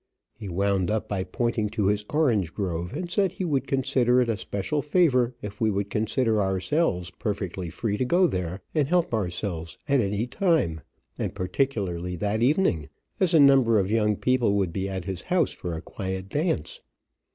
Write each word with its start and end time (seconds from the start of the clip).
He 0.33 0.49
wound 0.49 0.89
up 0.89 1.07
by 1.07 1.23
pointing 1.23 1.69
to 1.69 1.85
his 1.85 2.03
orange 2.09 2.55
grove, 2.55 2.91
and 2.91 3.11
said 3.11 3.33
he 3.33 3.45
would 3.45 3.67
consider 3.67 4.19
it 4.19 4.29
a 4.29 4.35
special 4.37 4.81
favor 4.81 5.35
if 5.43 5.61
we 5.61 5.69
would 5.69 5.91
consider 5.91 6.41
ourselves 6.41 7.11
perfectly 7.11 7.69
free 7.69 7.97
to 7.97 8.05
go 8.05 8.25
there 8.25 8.61
and 8.73 8.87
help 8.87 9.13
ourselves 9.13 9.77
at 9.87 9.99
any 9.99 10.25
time, 10.25 10.81
and 11.19 11.35
particularly 11.35 12.15
that 12.15 12.41
evening, 12.41 12.89
as 13.19 13.35
a 13.35 13.39
number 13.39 13.77
of 13.77 13.91
young 13.91 14.15
people 14.15 14.55
would 14.55 14.73
be 14.73 14.89
at 14.89 15.05
his 15.05 15.21
house 15.21 15.51
for 15.53 15.75
a 15.75 15.83
quiet 15.83 16.29
dance. 16.29 16.79